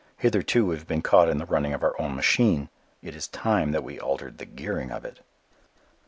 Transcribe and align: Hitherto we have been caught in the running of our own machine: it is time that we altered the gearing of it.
Hitherto 0.17 0.65
we 0.65 0.73
have 0.75 0.87
been 0.87 1.03
caught 1.03 1.29
in 1.29 1.37
the 1.37 1.45
running 1.45 1.73
of 1.75 1.83
our 1.83 1.93
own 2.01 2.15
machine: 2.15 2.69
it 3.03 3.13
is 3.15 3.27
time 3.27 3.71
that 3.71 3.83
we 3.83 3.99
altered 3.99 4.39
the 4.39 4.45
gearing 4.47 4.89
of 4.91 5.05
it. 5.05 5.19